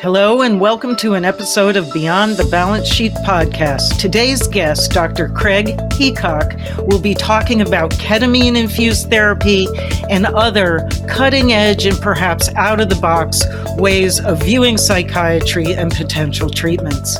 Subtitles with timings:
[0.00, 3.98] Hello, and welcome to an episode of Beyond the Balance Sheet podcast.
[3.98, 5.28] Today's guest, Dr.
[5.28, 9.66] Craig Heacock, will be talking about ketamine infused therapy
[10.08, 13.42] and other cutting edge and perhaps out of the box
[13.76, 17.18] ways of viewing psychiatry and potential treatments.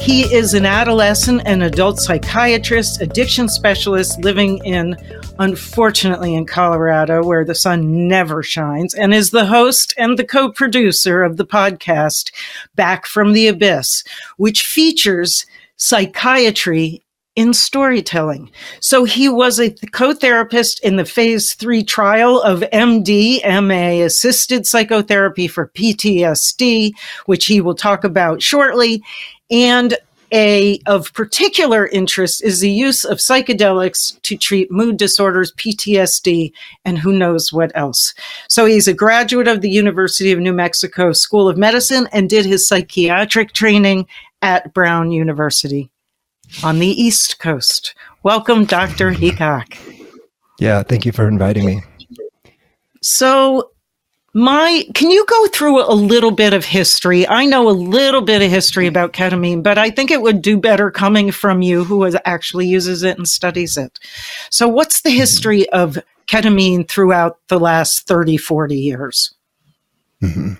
[0.00, 4.96] He is an adolescent and adult psychiatrist, addiction specialist living in
[5.40, 10.52] unfortunately in Colorado, where the sun never shines, and is the host and the co
[10.52, 12.19] producer of the podcast
[12.74, 14.04] Back from the Abyss,
[14.36, 17.02] which features psychiatry
[17.36, 18.50] in storytelling.
[18.80, 25.48] So he was a co therapist in the phase three trial of MDMA assisted psychotherapy
[25.48, 26.92] for PTSD,
[27.26, 29.02] which he will talk about shortly.
[29.50, 29.96] And
[30.32, 36.52] a of particular interest is the use of psychedelics to treat mood disorders, PTSD,
[36.84, 38.14] and who knows what else.
[38.48, 42.46] So he's a graduate of the University of New Mexico School of Medicine and did
[42.46, 44.06] his psychiatric training
[44.42, 45.90] at Brown University
[46.62, 47.94] on the East Coast.
[48.22, 49.12] Welcome, Dr.
[49.12, 49.76] Heacock.
[50.58, 51.82] Yeah, thank you for inviting me.
[53.02, 53.70] So
[54.32, 57.26] my, can you go through a little bit of history?
[57.26, 60.56] I know a little bit of history about ketamine, but I think it would do
[60.56, 63.98] better coming from you who actually uses it and studies it.
[64.50, 65.18] So, what's the mm-hmm.
[65.18, 65.98] history of
[66.28, 69.34] ketamine throughout the last 30, 40 years?
[70.22, 70.54] Mm-hmm.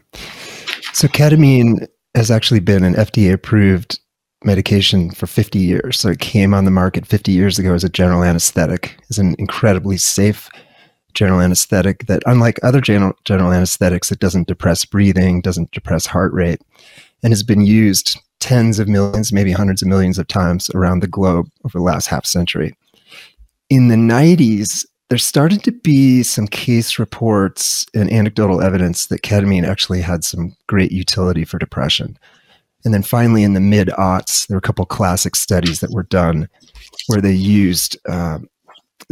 [0.92, 4.00] So, ketamine has actually been an FDA approved
[4.42, 6.00] medication for 50 years.
[6.00, 9.36] So, it came on the market 50 years ago as a general anesthetic, is an
[9.38, 10.50] incredibly safe
[11.15, 16.32] general anesthetic that, unlike other general, general anesthetics, it doesn't depress breathing, doesn't depress heart
[16.32, 16.60] rate,
[17.22, 21.06] and has been used tens of millions, maybe hundreds of millions of times around the
[21.06, 22.75] globe over the last half century.
[23.69, 29.66] In the 90s, there started to be some case reports and anecdotal evidence that ketamine
[29.66, 32.16] actually had some great utility for depression.
[32.84, 36.04] And then finally, in the mid aughts, there were a couple classic studies that were
[36.04, 36.49] done
[37.09, 38.38] where they used uh,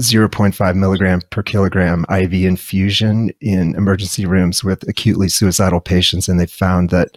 [0.00, 6.47] 0.5 milligram per kilogram IV infusion in emergency rooms with acutely suicidal patients, and they
[6.47, 7.16] found that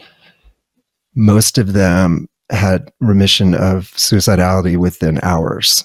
[1.15, 5.83] most of them had remission of suicidality within hours.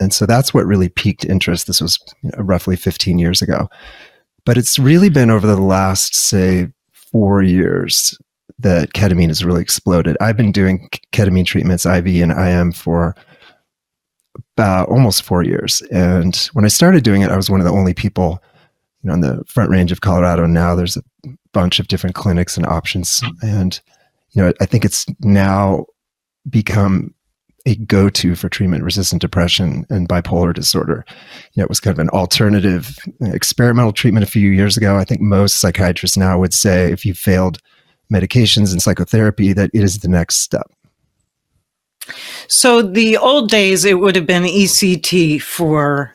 [0.00, 1.66] And so that's what really piqued interest.
[1.66, 3.68] This was you know, roughly 15 years ago.
[4.44, 8.18] But it's really been over the last, say, four years
[8.58, 10.16] that ketamine has really exploded.
[10.20, 13.14] I've been doing ketamine treatments, IV and IM, for
[14.56, 15.82] about almost four years.
[15.90, 18.42] And when I started doing it, I was one of the only people,
[19.02, 20.46] you know, on the front range of Colorado.
[20.46, 21.02] Now there's a
[21.52, 23.22] bunch of different clinics and options.
[23.42, 23.80] And,
[24.30, 25.86] you know, I think it's now
[26.48, 27.14] become
[27.66, 31.04] a go-to for treatment-resistant depression and bipolar disorder.
[31.52, 34.96] You know, it was kind of an alternative experimental treatment a few years ago.
[34.96, 37.58] I think most psychiatrists now would say if you failed
[38.12, 40.70] medications and psychotherapy, that it is the next step.
[42.48, 46.14] So the old days, it would have been ECT for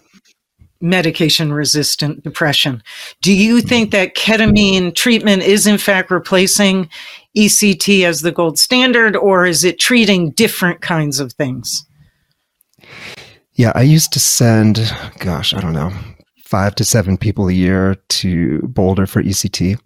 [0.81, 2.81] medication resistant depression.
[3.21, 6.89] Do you think that ketamine treatment is in fact replacing
[7.37, 11.85] ECT as the gold standard, or is it treating different kinds of things?
[13.53, 14.77] Yeah, I used to send,
[15.19, 15.91] gosh, I don't know,
[16.45, 19.77] five to seven people a year to Boulder for ECT,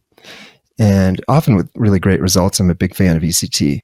[0.80, 2.60] and often with really great results.
[2.60, 3.80] I'm a big fan of ECT.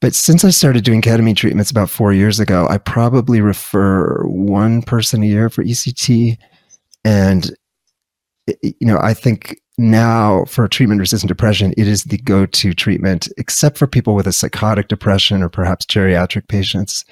[0.00, 4.82] But since I started doing ketamine treatments about four years ago, I probably refer one
[4.82, 6.36] person a year for ECT.
[7.04, 7.50] And,
[8.62, 13.28] you know, I think now for treatment resistant depression, it is the go to treatment,
[13.36, 17.04] except for people with a psychotic depression or perhaps geriatric patients.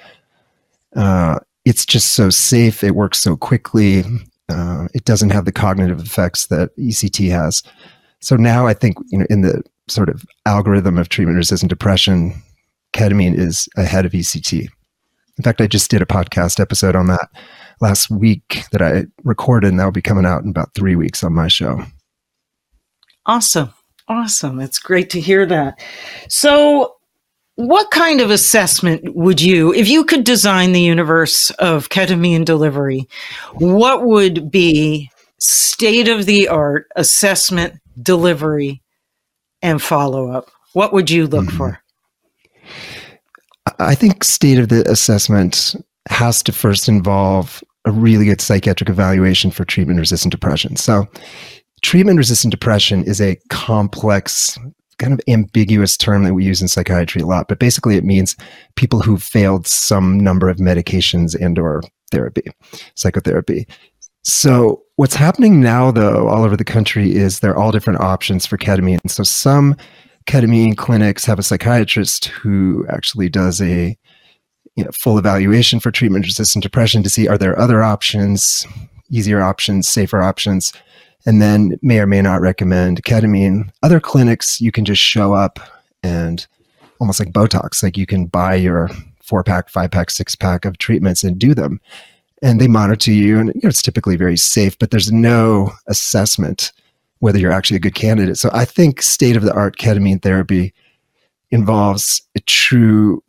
[0.95, 2.83] Uh, it's just so safe.
[2.83, 4.03] It works so quickly.
[4.49, 7.63] Uh, it doesn't have the cognitive effects that ECT has.
[8.19, 12.33] So now I think, you know, in the sort of algorithm of treatment resistant depression,
[12.95, 14.67] ketamine is ahead of ECT.
[15.37, 17.29] In fact, I just did a podcast episode on that
[17.81, 21.23] last week that I recorded, and that will be coming out in about three weeks
[21.23, 21.83] on my show.
[23.25, 23.73] Awesome.
[24.07, 24.59] Awesome.
[24.59, 25.79] It's great to hear that.
[26.29, 26.95] So,
[27.55, 33.07] what kind of assessment would you, if you could design the universe of ketamine delivery,
[33.53, 35.09] what would be
[35.39, 38.81] state of the art assessment, delivery,
[39.61, 40.51] and follow up?
[40.73, 41.57] What would you look mm-hmm.
[41.57, 41.81] for?
[43.79, 45.75] I think state of the assessment
[46.07, 50.75] has to first involve a really good psychiatric evaluation for treatment resistant depression.
[50.75, 51.07] So,
[51.81, 54.57] treatment resistant depression is a complex,
[54.97, 58.35] kind of ambiguous term that we use in psychiatry a lot, but basically it means
[58.75, 62.43] people who failed some number of medications and or therapy,
[62.95, 63.67] psychotherapy.
[64.23, 68.45] So, what's happening now, though, all over the country is there are all different options
[68.45, 68.99] for ketamine.
[69.07, 69.75] So, some
[70.27, 73.97] ketamine clinics have a psychiatrist who actually does a
[74.75, 78.67] you know, full evaluation for treatment resistant depression to see are there other options,
[79.09, 80.73] easier options, safer options,
[81.25, 83.71] and then may or may not recommend ketamine.
[83.83, 85.59] Other clinics, you can just show up
[86.03, 86.45] and
[86.99, 88.89] almost like Botox, like you can buy your
[89.23, 91.79] four pack, five pack, six pack of treatments and do them.
[92.41, 96.73] And they monitor you, and you know, it's typically very safe, but there's no assessment
[97.25, 98.37] whether you're actually a good candidate.
[98.37, 100.75] So I think state of the art ketamine therapy
[101.49, 103.23] involves a true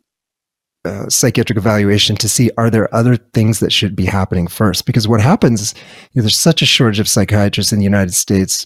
[0.85, 5.07] uh, psychiatric evaluation to see are there other things that should be happening first because
[5.07, 5.73] what happens
[6.13, 8.65] you know, there's such a shortage of psychiatrists in the united states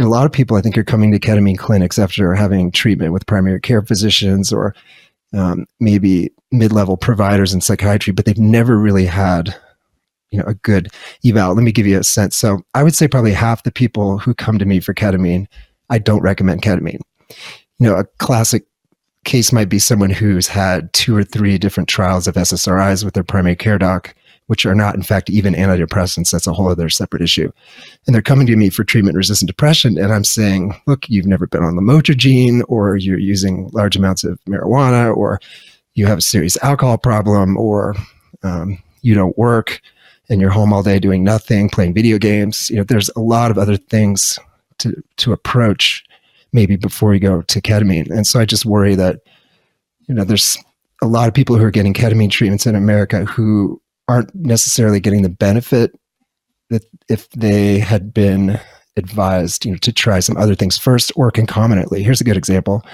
[0.00, 3.26] a lot of people i think are coming to ketamine clinics after having treatment with
[3.26, 4.74] primary care physicians or
[5.34, 9.54] um, maybe mid-level providers in psychiatry but they've never really had
[10.32, 10.88] you know a good
[11.24, 11.54] eval.
[11.54, 12.36] Let me give you a sense.
[12.36, 15.46] So I would say probably half the people who come to me for ketamine,
[15.90, 17.00] I don't recommend ketamine.
[17.78, 18.64] You know, a classic
[19.24, 23.22] case might be someone who's had two or three different trials of SSRIs with their
[23.22, 24.14] primary care doc,
[24.46, 26.30] which are not, in fact, even antidepressants.
[26.30, 27.52] That's a whole other separate issue.
[28.06, 29.96] And they're coming to me for treatment resistant depression.
[29.96, 34.40] And I'm saying, look, you've never been on lamotrigine, or you're using large amounts of
[34.48, 35.40] marijuana, or
[35.94, 37.94] you have a serious alcohol problem, or
[38.42, 39.80] um, you don't work
[40.28, 43.50] and you're home all day doing nothing, playing video games, you know, there's a lot
[43.50, 44.38] of other things
[44.78, 46.04] to to approach
[46.52, 48.10] maybe before you go to ketamine.
[48.10, 49.20] And so I just worry that,
[50.08, 50.58] you know, there's
[51.00, 55.22] a lot of people who are getting ketamine treatments in America who aren't necessarily getting
[55.22, 55.98] the benefit
[56.70, 58.60] that if they had been
[58.96, 62.02] advised, you know, to try some other things first or concomitantly.
[62.02, 62.84] Here's a good example.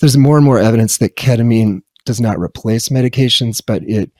[0.00, 4.10] There's more and more evidence that ketamine does not replace medications, but it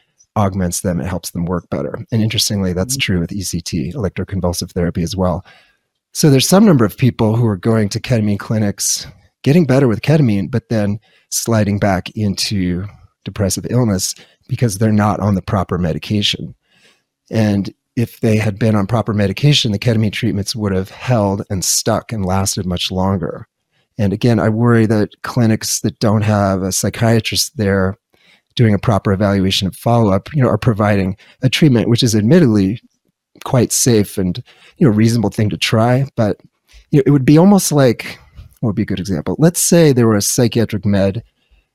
[0.41, 1.95] augments them, it helps them work better.
[2.11, 3.13] And interestingly, that's mm-hmm.
[3.13, 5.45] true with ECT, electroconvulsive therapy as well.
[6.13, 9.07] So there's some number of people who are going to ketamine clinics,
[9.45, 10.99] getting better with ketamine, but then
[11.29, 12.87] sliding back into
[13.25, 14.15] depressive illness
[14.49, 16.55] because they're not on the proper medication.
[17.31, 21.65] And if they had been on proper medication, the ketamine treatments would have held and
[21.65, 23.47] stuck and lasted much longer.
[23.99, 27.99] And again, I worry that clinics that don't have a psychiatrist there
[28.55, 32.14] doing a proper evaluation and follow up, you know, are providing a treatment which is
[32.14, 32.81] admittedly
[33.44, 34.43] quite safe and
[34.76, 36.38] you know reasonable thing to try, but
[36.91, 38.19] you know, it would be almost like
[38.61, 39.37] what would be a good example?
[39.38, 41.23] Let's say there were a psychiatric med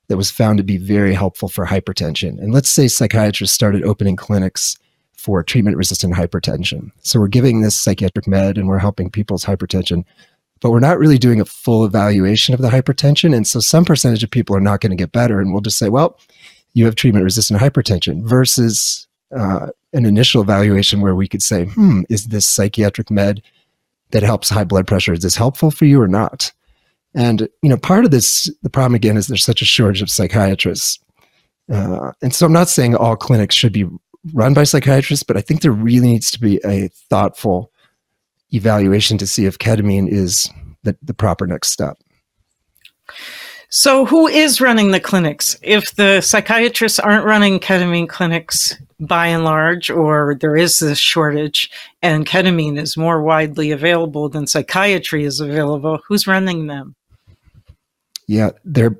[0.08, 4.16] that was found to be very helpful for hypertension, and let's say psychiatrists started opening
[4.16, 4.76] clinics
[5.16, 6.92] for treatment resistant hypertension.
[7.00, 10.04] So we're giving this psychiatric med and we're helping people's hypertension
[10.60, 13.34] but we're not really doing a full evaluation of the hypertension.
[13.34, 15.40] And so some percentage of people are not going to get better.
[15.40, 16.18] And we'll just say, well,
[16.76, 22.02] you have treatment resistant hypertension versus uh, an initial evaluation where we could say, hmm,
[22.10, 23.42] is this psychiatric med
[24.10, 26.52] that helps high blood pressure, is this helpful for you or not?
[27.14, 30.10] And, you know, part of this, the problem again is there's such a shortage of
[30.10, 30.98] psychiatrists.
[31.72, 33.88] Uh, and so I'm not saying all clinics should be
[34.34, 37.72] run by psychiatrists, but I think there really needs to be a thoughtful
[38.52, 40.50] evaluation to see if ketamine is
[40.82, 41.96] the, the proper next step.
[43.68, 45.58] So, who is running the clinics?
[45.62, 51.70] If the psychiatrists aren't running ketamine clinics by and large, or there is this shortage
[52.00, 56.94] and ketamine is more widely available than psychiatry is available, who's running them?
[58.28, 58.96] Yeah, they're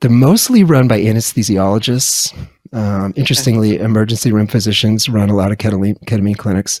[0.00, 2.34] they're mostly run by anesthesiologists.
[2.72, 3.84] Um, interestingly, okay.
[3.84, 6.80] emergency room physicians run a lot of ketamine, ketamine clinics,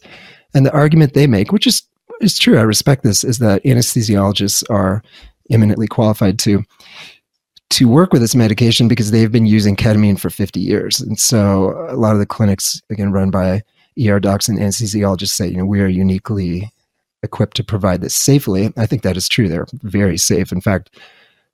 [0.54, 1.82] and the argument they make, which is
[2.20, 5.02] is true, I respect this, is that anesthesiologists are
[5.50, 6.64] eminently qualified to
[7.70, 11.00] to work with this medication because they've been using ketamine for 50 years.
[11.00, 13.62] And so a lot of the clinics, again, run by
[14.04, 16.70] ER docs and anesthesiologists say, you know, we are uniquely
[17.22, 18.72] equipped to provide this safely.
[18.76, 19.48] I think that is true.
[19.48, 20.50] They're very safe.
[20.50, 20.98] In fact,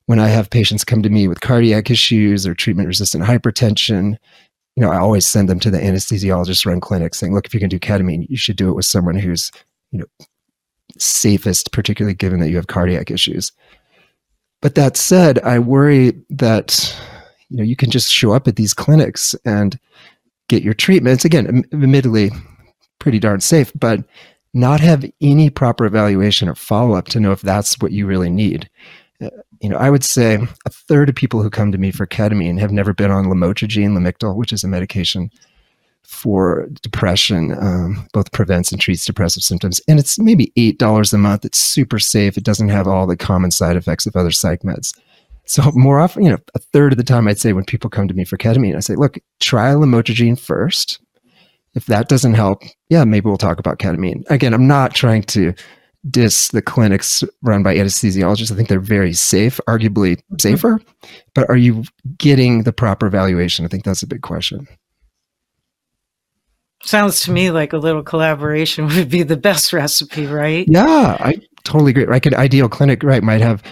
[0.07, 4.17] when I have patients come to me with cardiac issues or treatment resistant hypertension,
[4.77, 7.61] you know, I always send them to the anesthesiologist run clinic saying, look, if you
[7.61, 9.51] can do ketamine, you should do it with someone who's,
[9.91, 10.07] you know,
[10.99, 13.53] safest, particularly given that you have cardiac issues.
[14.63, 16.97] But that said, I worry that
[17.49, 19.79] you know you can just show up at these clinics and
[20.49, 22.31] get your treatments again, admittedly
[22.99, 24.01] pretty darn safe, but
[24.55, 28.31] not have any proper evaluation or follow up to know if that's what you really
[28.31, 28.69] need.
[29.21, 32.07] Uh, you know, I would say a third of people who come to me for
[32.07, 35.31] ketamine have never been on lamotrigine, Lamictal, which is a medication
[36.07, 39.81] for depression, um, both prevents and treats depressive symptoms.
[39.89, 41.45] And it's maybe $8 a month.
[41.45, 42.37] It's super safe.
[42.37, 44.97] It doesn't have all the common side effects of other psych meds.
[45.47, 48.09] So more often, you know, a third of the time I'd say when people come
[48.09, 51.01] to me for ketamine, I say, look, try lamotrigine first.
[51.75, 54.29] If that doesn't help, yeah, maybe we'll talk about ketamine.
[54.31, 55.55] Again, I'm not trying to
[56.11, 58.51] diss the clinics run by anesthesiologists.
[58.51, 60.39] I think they're very safe, arguably mm-hmm.
[60.39, 60.81] safer.
[61.35, 61.85] But are you
[62.19, 63.65] getting the proper evaluation?
[63.65, 64.67] I think that's a big question.
[66.87, 70.67] Sounds to me like a little collaboration would be the best recipe, right?
[70.69, 72.07] Yeah, I totally agree.
[72.07, 73.63] Like an ideal clinic, right, might have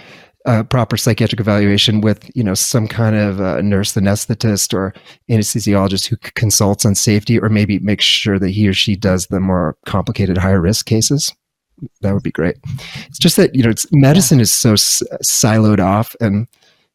[0.45, 4.93] a proper psychiatric evaluation with, you know, some kind of uh, nurse anesthetist or
[5.31, 9.39] anesthesiologist who consults on safety or maybe makes sure that he or she does the
[9.39, 11.33] more complicated, higher risk cases
[12.01, 12.57] that would be great.
[13.07, 16.47] It's just that you know, medicine is so s- siloed off, and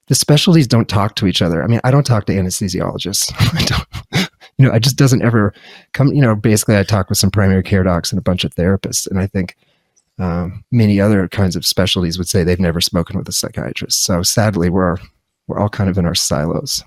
[0.09, 1.63] the specialties don't talk to each other.
[1.63, 3.33] I mean, I don't talk to anesthesiologists.
[3.39, 4.30] I don't,
[4.61, 5.55] you know, I just doesn't ever
[5.95, 6.09] come.
[6.09, 9.11] You know, basically, I talk with some primary care docs and a bunch of therapists,
[9.11, 9.57] and I think
[10.19, 14.05] um, many other kinds of specialties would say they've never spoken with a psychiatrist.
[14.05, 14.99] So sadly, we're
[15.47, 16.85] we're all kind of in our silos.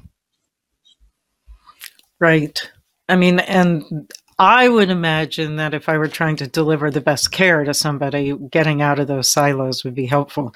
[2.20, 2.62] Right.
[3.10, 7.32] I mean, and I would imagine that if I were trying to deliver the best
[7.32, 10.54] care to somebody, getting out of those silos would be helpful.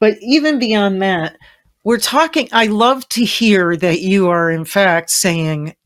[0.00, 1.36] But even beyond that,
[1.84, 5.76] we're talking, I love to hear that you are, in fact, saying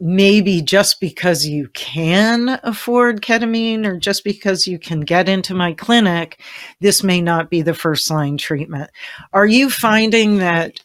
[0.00, 5.74] maybe just because you can afford ketamine or just because you can get into my
[5.74, 6.40] clinic,
[6.80, 8.90] this may not be the first line treatment.
[9.34, 10.80] Are you finding that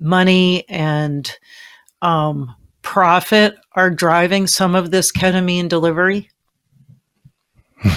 [0.00, 1.30] money and
[2.00, 6.30] um, profit are driving some of this ketamine delivery?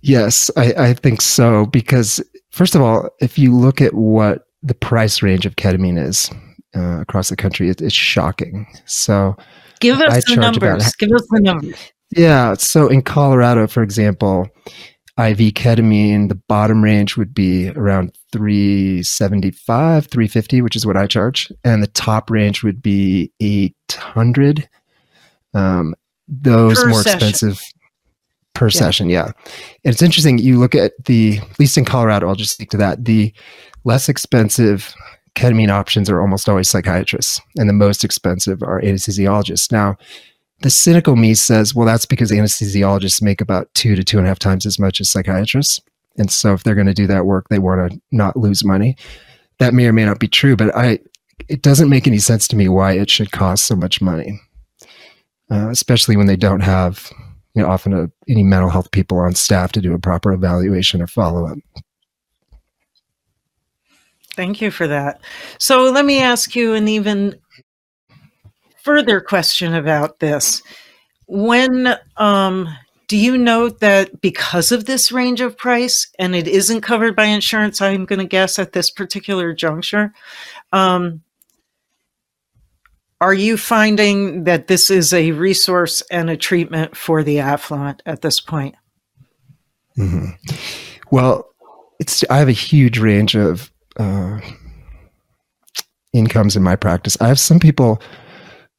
[0.00, 1.66] yes, I, I think so.
[1.66, 6.30] Because, first of all, if you look at what the price range of ketamine is
[6.76, 8.66] uh, across the country, it, it's shocking.
[8.86, 9.36] So,
[9.80, 10.82] give us the numbers.
[10.82, 11.92] About, give us the numbers.
[12.10, 12.54] Yeah.
[12.54, 14.48] So, in Colorado, for example,
[15.16, 21.52] IV ketamine, the bottom range would be around 375, 350, which is what I charge.
[21.62, 24.68] And the top range would be 800.
[25.54, 25.94] Um,
[26.26, 27.16] those per more session.
[27.16, 27.62] expensive
[28.54, 28.70] per yeah.
[28.70, 29.08] session.
[29.08, 29.26] Yeah.
[29.84, 30.38] And it's interesting.
[30.38, 33.04] You look at the, at least in Colorado, I'll just speak to that.
[33.04, 33.32] The
[33.84, 34.92] less expensive
[35.34, 39.72] ketamine options are almost always psychiatrists, and the most expensive are anesthesiologists.
[39.72, 39.96] Now,
[40.60, 44.28] the cynical me says, well, that's because anesthesiologists make about two to two and a
[44.28, 45.80] half times as much as psychiatrists.
[46.16, 48.96] And so if they're going to do that work, they want to not lose money.
[49.58, 51.00] That may or may not be true, but I
[51.48, 54.40] it doesn't make any sense to me why it should cost so much money,
[55.50, 57.12] uh, especially when they don't have
[57.54, 61.02] you know often a, any mental health people on staff to do a proper evaluation
[61.02, 61.58] or follow up.
[64.34, 65.20] Thank you for that.
[65.58, 67.38] So let me ask you an even
[68.82, 70.62] further question about this.
[71.26, 72.68] When um,
[73.06, 77.26] do you note that because of this range of price and it isn't covered by
[77.26, 80.12] insurance, I'm going to guess at this particular juncture,
[80.72, 81.22] um,
[83.20, 88.20] are you finding that this is a resource and a treatment for the affluent at
[88.20, 88.74] this point?
[89.96, 90.30] Mm-hmm.
[91.10, 91.48] Well,
[92.00, 94.40] it's I have a huge range of uh,
[96.12, 97.16] incomes in my practice.
[97.20, 98.00] I have some people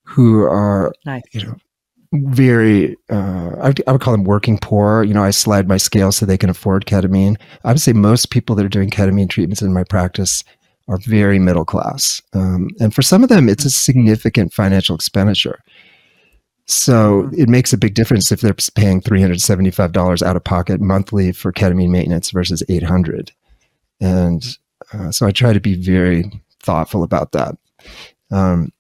[0.06, 1.24] who are nice.
[1.34, 1.56] you know
[2.14, 5.78] very uh, I, would, I would call them working poor you know i slide my
[5.78, 9.30] scale so they can afford ketamine i would say most people that are doing ketamine
[9.30, 10.44] treatments in my practice
[10.88, 15.62] are very middle class um, and for some of them it's a significant financial expenditure
[16.68, 17.42] so mm-hmm.
[17.42, 21.90] it makes a big difference if they're paying $375 out of pocket monthly for ketamine
[21.90, 23.32] maintenance versus 800
[24.00, 24.58] and
[24.94, 26.30] uh, so i try to be very
[26.62, 27.56] thoughtful about that
[28.32, 28.72] um,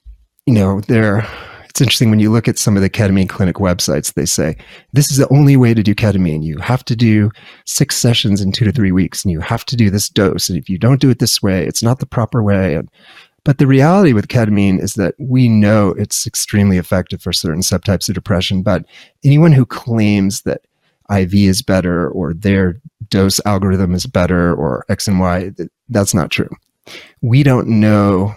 [0.46, 1.28] you know, there
[1.70, 4.56] it's interesting when you look at some of the ketamine clinic websites, they say,
[4.94, 6.42] this is the only way to do ketamine.
[6.42, 7.32] You have to do
[7.66, 10.48] six sessions in two to three weeks and you have to do this dose.
[10.48, 12.75] And if you don't do it this way, it's not the proper way.
[12.75, 12.90] And,
[13.44, 18.08] but the reality with ketamine is that we know it's extremely effective for certain subtypes
[18.08, 18.64] of depression.
[18.64, 18.86] But
[19.25, 20.62] anyone who claims that
[21.14, 25.52] IV is better or their dose algorithm is better or X and Y,
[25.89, 26.50] that's not true.
[27.22, 28.36] We don't know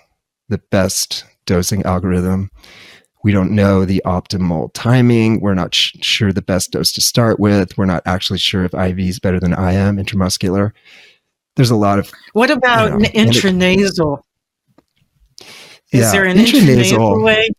[0.48, 2.50] the best dosing algorithm.
[3.24, 5.40] We don't know the optimal timing.
[5.40, 7.76] We're not sh- sure the best dose to start with.
[7.76, 10.72] We're not actually sure if IV is better than IM, intramuscular.
[11.56, 12.10] There's a lot of.
[12.32, 14.22] What about you know, intranasal?
[15.90, 17.50] Is yeah, there an intranasal, intranasal way?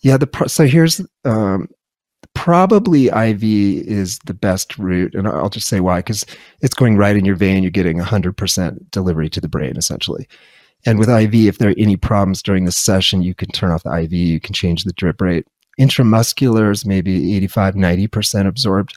[0.00, 1.68] Yeah, the so here's um,
[2.38, 5.12] probably IV is the best route.
[5.16, 6.24] And I'll just say why, because
[6.62, 7.64] it's going right in your vein.
[7.64, 10.28] You're getting 100% delivery to the brain, essentially.
[10.86, 13.82] And with IV, if there are any problems during the session, you can turn off
[13.82, 15.48] the IV, you can change the drip rate.
[15.80, 18.96] Intramuscular is maybe 85, 90% absorbed.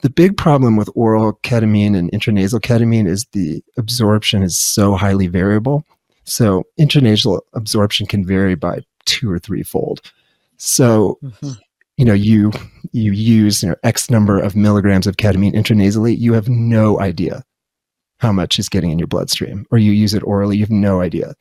[0.00, 5.28] The big problem with oral ketamine and intranasal ketamine is the absorption is so highly
[5.28, 5.84] variable.
[6.24, 10.00] So intranasal absorption can vary by two or three fold.
[10.56, 11.52] So, mm-hmm.
[11.96, 12.52] You know, you
[12.92, 17.44] you use you know, X number of milligrams of ketamine intranasally, you have no idea
[18.18, 21.00] how much is getting in your bloodstream, or you use it orally, you have no
[21.00, 21.34] idea.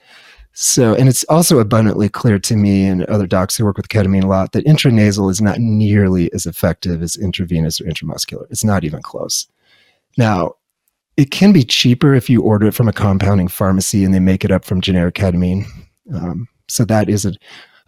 [0.55, 4.23] So, and it's also abundantly clear to me and other docs who work with ketamine
[4.23, 8.45] a lot that intranasal is not nearly as effective as intravenous or intramuscular.
[8.51, 9.47] It's not even close.
[10.15, 10.53] Now,
[11.17, 14.45] it can be cheaper if you order it from a compounding pharmacy and they make
[14.45, 15.65] it up from generic ketamine.
[16.13, 17.35] Um, so that is an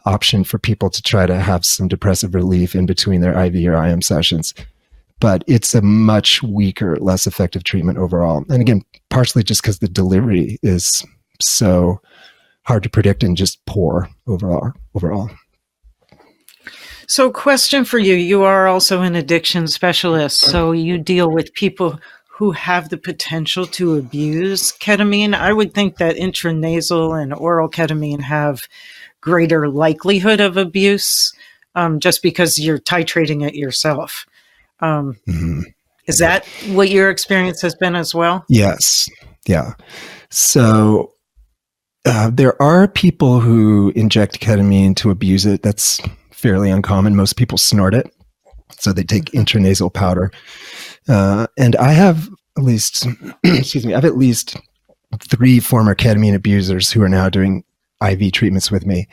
[0.05, 3.83] option for people to try to have some depressive relief in between their IV or
[3.83, 4.53] IM sessions
[5.19, 8.43] but it's a much weaker, less effective treatment overall.
[8.49, 11.03] And again, partially just because the delivery is
[11.41, 12.01] so
[12.63, 14.71] hard to predict and just poor overall.
[14.93, 15.29] Overall.
[17.07, 21.99] So, question for you: You are also an addiction specialist, so you deal with people
[22.27, 25.35] who have the potential to abuse ketamine.
[25.35, 28.67] I would think that intranasal and oral ketamine have
[29.25, 31.33] greater likelihood of abuse,
[31.73, 34.25] um, just because you're titrating it yourself.
[34.79, 35.61] Um, mm-hmm.
[36.07, 38.45] Is that what your experience has been as well?
[38.47, 39.09] Yes.
[39.47, 39.73] Yeah.
[40.29, 41.11] So
[42.05, 45.63] uh, there are people who inject ketamine to abuse it.
[45.63, 47.15] That's fairly uncommon.
[47.15, 48.13] Most people snort it.
[48.79, 49.39] So they take mm-hmm.
[49.39, 50.31] intranasal powder.
[51.09, 53.07] Uh, and I have at least,
[53.43, 54.55] excuse me, I have at least
[55.19, 57.63] three former ketamine abusers who are now doing
[58.03, 59.07] IV treatments with me.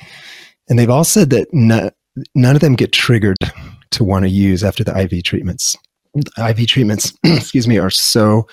[0.68, 3.36] And they've all said that none of them get triggered
[3.90, 5.76] to want to use after the IV treatments.
[6.38, 8.46] IV treatments, excuse me, are so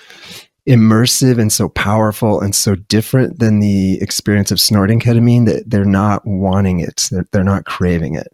[0.68, 5.84] immersive and so powerful and so different than the experience of snorting ketamine that they're
[5.84, 7.08] not wanting it.
[7.10, 8.28] They're, they're not craving it.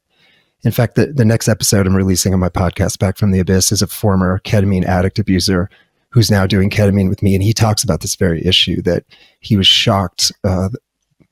[0.64, 3.70] In fact, the, the next episode I'm releasing on my podcast, Back from the Abyss,
[3.70, 5.70] is a former ketamine addict abuser
[6.10, 7.34] who's now doing ketamine with me.
[7.34, 9.04] And he talks about this very issue that
[9.40, 10.70] he was shocked uh,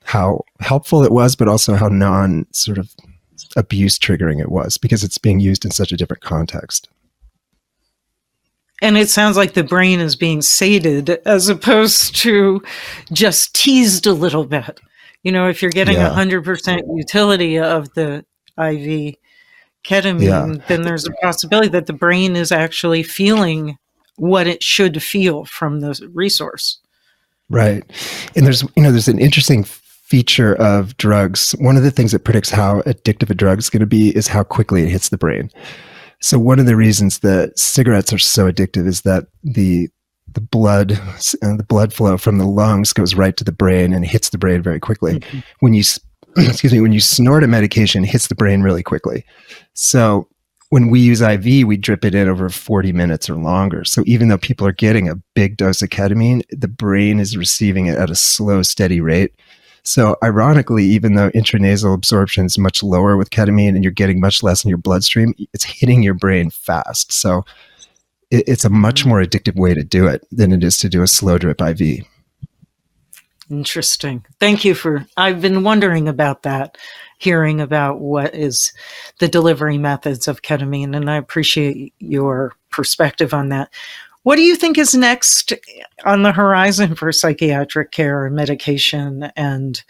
[0.04, 2.94] how helpful it was, but also how non sort of
[3.56, 6.88] abuse triggering it was because it's being used in such a different context.
[8.82, 12.62] And it sounds like the brain is being sated as opposed to
[13.12, 14.80] just teased a little bit.
[15.22, 16.10] You know, if you're getting yeah.
[16.10, 18.26] 100% utility of the
[18.58, 19.14] IV
[19.84, 20.64] ketamine, yeah.
[20.68, 23.78] then there's a possibility that the brain is actually feeling
[24.16, 26.78] what it should feel from the resource.
[27.48, 27.84] Right.
[28.36, 29.64] And there's, you know, there's an interesting
[30.14, 33.80] feature of drugs, one of the things that predicts how addictive a drug is going
[33.80, 35.50] to be is how quickly it hits the brain.
[36.20, 39.88] So one of the reasons that cigarettes are so addictive is that the
[40.32, 44.06] the blood uh, the blood flow from the lungs goes right to the brain and
[44.06, 45.18] hits the brain very quickly.
[45.18, 45.38] Mm-hmm.
[45.58, 45.82] When you
[46.36, 49.24] excuse me, when you snort a medication, it hits the brain really quickly.
[49.72, 50.28] So
[50.68, 53.84] when we use IV, we drip it in over 40 minutes or longer.
[53.84, 57.86] So even though people are getting a big dose of ketamine, the brain is receiving
[57.86, 59.32] it at a slow, steady rate.
[59.86, 64.42] So, ironically, even though intranasal absorption is much lower with ketamine and you're getting much
[64.42, 67.12] less in your bloodstream, it's hitting your brain fast.
[67.12, 67.44] So,
[68.30, 69.08] it, it's a much mm.
[69.08, 72.06] more addictive way to do it than it is to do a slow drip IV.
[73.50, 74.24] Interesting.
[74.40, 75.06] Thank you for.
[75.18, 76.78] I've been wondering about that,
[77.18, 78.72] hearing about what is
[79.18, 83.70] the delivery methods of ketamine, and I appreciate your perspective on that.
[84.24, 85.52] What do you think is next
[86.04, 89.30] on the horizon for psychiatric care and medication?
[89.36, 89.82] And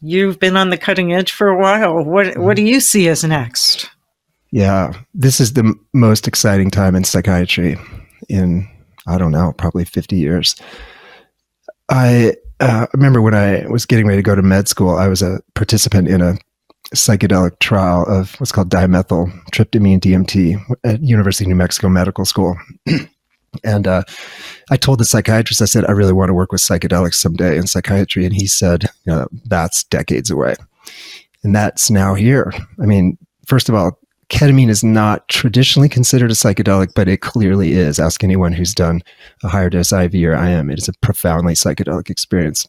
[0.00, 2.04] you've been on the cutting edge for a while.
[2.04, 3.90] What what do you see as next?
[4.52, 7.76] Yeah, this is the most exciting time in psychiatry
[8.28, 8.68] in
[9.06, 10.54] I don't know, probably 50 years.
[11.88, 15.22] I uh, remember when I was getting ready to go to med school, I was
[15.22, 16.36] a participant in a
[16.94, 22.56] psychedelic trial of what's called dimethyltryptamine DMT at University of New Mexico Medical School.
[23.64, 24.02] and uh,
[24.70, 27.66] I told the psychiatrist, I said, I really want to work with psychedelics someday in
[27.66, 28.24] psychiatry.
[28.24, 30.54] And he said, you know, that's decades away.
[31.42, 32.52] And that's now here.
[32.82, 33.98] I mean, first of all,
[34.28, 37.98] ketamine is not traditionally considered a psychedelic, but it clearly is.
[37.98, 39.02] Ask anyone who's done
[39.42, 40.70] a higher dose IV or IM.
[40.70, 42.66] It is a profoundly psychedelic experience.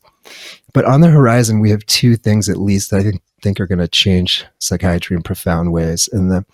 [0.73, 3.11] But on the horizon, we have two things at least that I
[3.41, 6.09] think are going to change psychiatry in profound ways.
[6.11, 6.45] And the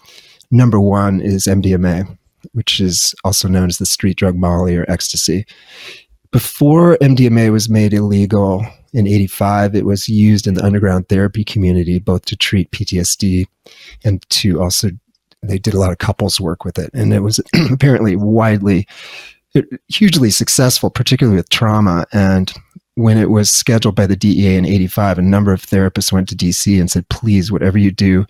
[0.51, 2.17] number one is MDMA,
[2.53, 5.45] which is also known as the street drug Molly or ecstasy.
[6.31, 11.99] Before MDMA was made illegal in 85, it was used in the underground therapy community,
[11.99, 13.45] both to treat PTSD
[14.03, 14.89] and to also
[15.47, 17.39] they did a lot of couples work with it, and it was
[17.71, 18.87] apparently widely,
[19.87, 22.05] hugely successful, particularly with trauma.
[22.11, 22.51] And
[22.95, 26.35] when it was scheduled by the DEA in '85, a number of therapists went to
[26.35, 28.25] DC and said, "Please, whatever you do,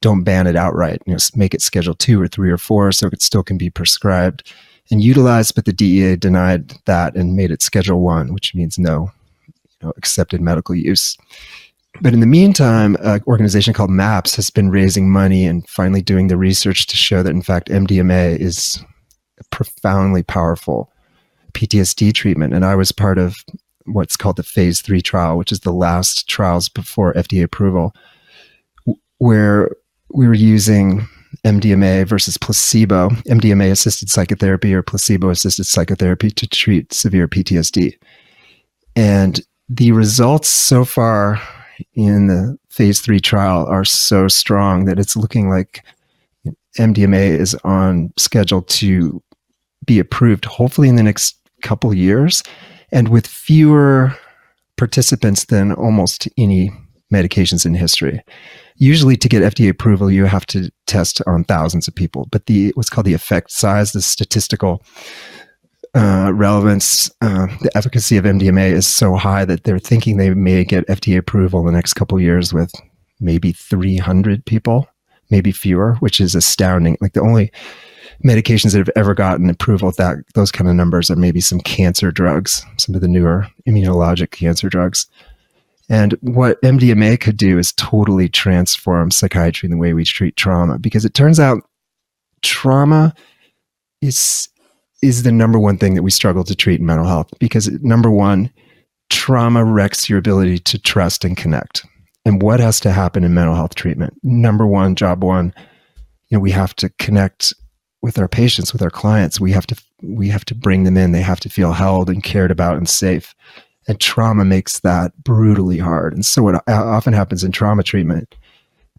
[0.00, 1.02] don't ban it outright.
[1.06, 3.70] You know, make it Schedule Two or Three or Four, so it still can be
[3.70, 4.52] prescribed
[4.90, 9.10] and utilized." But the DEA denied that and made it Schedule One, which means no,
[9.46, 11.16] you know, accepted medical use.
[12.00, 16.26] But in the meantime, an organization called MAPS has been raising money and finally doing
[16.28, 18.82] the research to show that, in fact, MDMA is
[19.38, 20.90] a profoundly powerful
[21.52, 22.52] PTSD treatment.
[22.52, 23.36] And I was part of
[23.86, 27.94] what's called the phase three trial, which is the last trials before FDA approval,
[29.18, 29.70] where
[30.12, 31.06] we were using
[31.44, 37.98] MDMA versus placebo, MDMA assisted psychotherapy or placebo assisted psychotherapy to treat severe PTSD.
[38.96, 41.40] And the results so far
[41.94, 45.84] in the phase three trial are so strong that it's looking like
[46.78, 49.22] MDMA is on schedule to
[49.84, 52.42] be approved, hopefully in the next couple years,
[52.94, 54.16] and with fewer
[54.78, 56.70] participants than almost any
[57.12, 58.22] medications in history.
[58.76, 62.72] Usually, to get FDA approval, you have to test on thousands of people, but the
[62.74, 64.82] what's called the effect size, the statistical
[65.94, 70.64] uh, relevance, uh, the efficacy of MDMA is so high that they're thinking they may
[70.64, 72.72] get FDA approval in the next couple years with
[73.20, 74.88] maybe 300 people,
[75.30, 76.96] maybe fewer, which is astounding.
[77.00, 77.52] Like the only
[78.24, 81.60] medications that have ever gotten approval with that those kind of numbers are maybe some
[81.60, 85.06] cancer drugs, some of the newer immunologic cancer drugs.
[85.88, 90.78] And what MDMA could do is totally transform psychiatry in the way we treat trauma
[90.78, 91.62] because it turns out
[92.42, 93.14] trauma
[94.00, 94.48] is
[95.02, 98.10] is the number one thing that we struggle to treat in mental health because number
[98.10, 98.50] one,
[99.10, 101.84] trauma wrecks your ability to trust and connect.
[102.24, 104.14] And what has to happen in mental health treatment?
[104.22, 105.52] Number one, job one,
[106.28, 107.52] you know, we have to connect
[108.04, 109.40] with our patients, with our clients.
[109.40, 111.12] We have to we have to bring them in.
[111.12, 113.34] They have to feel held and cared about and safe.
[113.88, 116.12] And trauma makes that brutally hard.
[116.12, 118.34] And so what often happens in trauma treatment,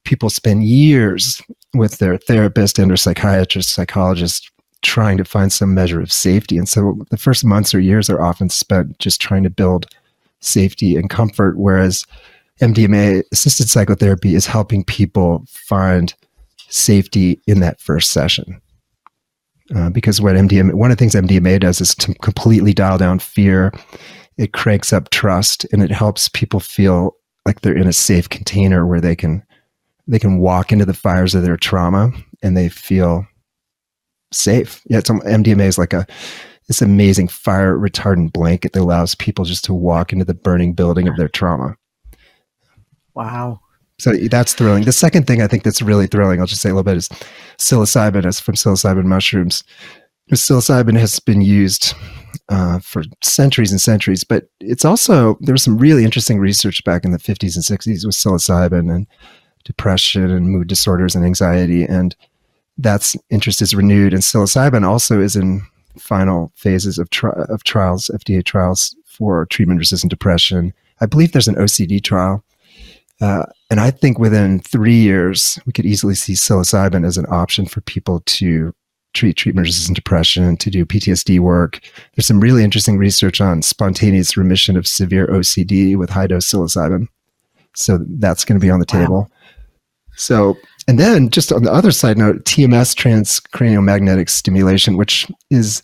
[0.05, 1.39] people spend years
[1.75, 4.49] with their therapist and or psychiatrist, psychologist
[4.81, 6.57] trying to find some measure of safety.
[6.57, 9.85] And so the first months or years are often spent just trying to build
[10.39, 12.05] safety and comfort, whereas
[12.59, 16.15] MDMA assisted psychotherapy is helping people find
[16.69, 18.59] safety in that first session.
[19.73, 23.17] Uh, because what MDMA, one of the things MDMA does is to completely dial down
[23.19, 23.73] fear.
[24.37, 28.85] It cranks up trust and it helps people feel like they're in a safe container
[28.85, 29.43] where they can
[30.07, 32.11] they can walk into the fires of their trauma
[32.43, 33.25] and they feel
[34.31, 34.83] safe.
[34.87, 36.05] Yeah, it's MDMA is like a
[36.67, 41.07] this amazing fire retardant blanket that allows people just to walk into the burning building
[41.07, 41.75] of their trauma.
[43.13, 43.61] Wow.
[43.97, 44.83] So that's thrilling.
[44.83, 47.09] The second thing I think that's really thrilling, I'll just say a little bit, is
[47.57, 48.25] psilocybin.
[48.25, 49.63] Is from psilocybin mushrooms.
[50.31, 51.93] Psilocybin has been used
[52.49, 57.05] uh, for centuries and centuries, but it's also there was some really interesting research back
[57.05, 59.07] in the 50s and 60s with psilocybin and
[59.63, 62.15] depression and mood disorders and anxiety and
[62.77, 64.13] that's interest is renewed.
[64.13, 65.61] And psilocybin also is in
[65.97, 70.73] final phases of, tri- of trials, FDA trials for treatment resistant depression.
[70.99, 72.43] I believe there's an OCD trial.
[73.21, 77.65] Uh, and I think within three years, we could easily see psilocybin as an option
[77.65, 78.73] for people to
[79.13, 81.79] treat treatment resistant depression, to do PTSD work.
[82.15, 87.07] There's some really interesting research on spontaneous remission of severe OCD with high dose psilocybin.
[87.75, 89.21] So that's going to be on the table.
[89.21, 89.27] Wow.
[90.17, 95.81] So and then, just on the other side note, TMS, transcranial magnetic stimulation, which is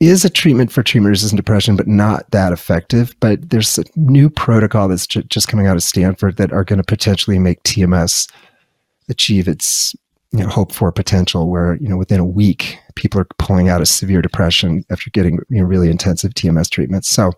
[0.00, 3.14] is a treatment for treatment resistant depression, but not that effective.
[3.20, 6.76] But there's a new protocol that's j- just coming out of Stanford that are going
[6.78, 8.30] to potentially make TMS
[9.08, 9.94] achieve its
[10.30, 13.80] you know, hope for potential, where you know within a week people are pulling out
[13.80, 17.08] of severe depression after getting you know, really intensive TMS treatments.
[17.08, 17.32] So,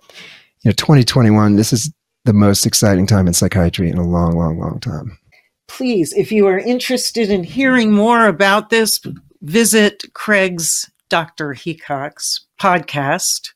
[0.62, 1.92] you know, 2021, this is
[2.24, 5.16] the most exciting time in psychiatry in a long, long, long time
[5.70, 9.00] please, if you are interested in hearing more about this,
[9.42, 11.54] visit Craig's Dr.
[11.54, 13.52] Heacock's podcast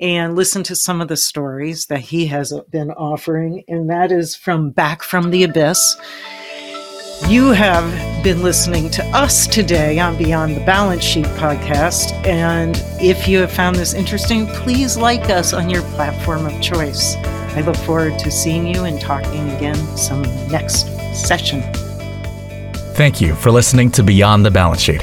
[0.00, 3.62] and listen to some of the stories that he has been offering.
[3.68, 5.96] And that is from Back from the Abyss.
[7.28, 12.12] You have been listening to us today on Beyond the Balance Sheet podcast.
[12.26, 17.14] And if you have found this interesting, please like us on your platform of choice.
[17.54, 21.62] I look forward to seeing you and talking again some next session.
[22.94, 25.02] Thank you for listening to Beyond the Balance Sheet,